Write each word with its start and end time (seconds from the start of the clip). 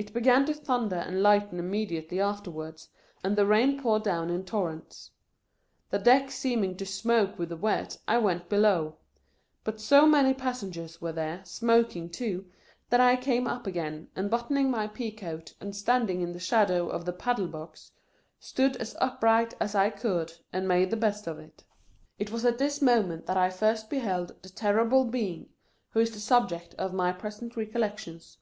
It 0.00 0.12
began 0.14 0.46
to 0.46 0.54
thunder 0.54 0.94
and 0.94 1.24
lighten 1.24 1.58
im 1.58 1.72
mediately 1.72 2.20
afterwards, 2.20 2.88
and 3.24 3.34
the 3.34 3.44
rain 3.44 3.82
poured 3.82 4.04
down 4.04 4.30
in 4.30 4.44
torrents. 4.44 5.10
The 5.90 5.98
deck 5.98 6.30
seeming 6.30 6.76
to 6.76 6.86
smoke 6.86 7.36
with 7.36 7.48
the 7.48 7.56
wet, 7.56 7.98
I 8.06 8.18
went 8.18 8.48
below; 8.48 8.98
but 9.64 9.80
so 9.80 10.06
many 10.06 10.34
passengers 10.34 11.00
were 11.00 11.10
there, 11.10 11.40
smoking 11.44 12.10
too, 12.10 12.46
that] 12.90 13.20
came 13.22 13.48
up 13.48 13.66
again, 13.66 14.06
and 14.14 14.30
buttoning 14.30 14.70
my 14.70 14.86
pea 14.86 15.10
coat, 15.10 15.54
and 15.60 15.74
standing 15.74 16.20
in 16.20 16.32
the 16.32 16.38
shadow 16.38 16.88
of 16.88 17.04
the 17.04 17.12
paddle 17.12 17.48
box, 17.48 17.90
stood 18.38 18.76
as 18.76 18.94
upright 19.00 19.54
as 19.58 19.74
I 19.74 19.90
could, 19.90 20.32
and 20.52 20.68
made 20.68 20.90
the 20.92 20.96
best 20.96 21.26
of 21.26 21.40
it. 21.40 21.64
It 22.20 22.30
was 22.30 22.44
at 22.44 22.58
this 22.58 22.80
moment 22.80 23.26
that 23.26 23.36
I 23.36 23.50
first 23.50 23.90
beheld 23.90 24.40
the 24.44 24.48
terrible 24.48 25.06
Being, 25.06 25.48
who 25.90 25.98
is 25.98 26.12
the 26.12 26.20
subject 26.20 26.74
of 26.74 26.94
my 26.94 27.10
present 27.10 27.56
recollections. 27.56 28.38